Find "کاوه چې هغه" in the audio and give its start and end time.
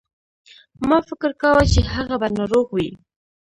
1.41-2.15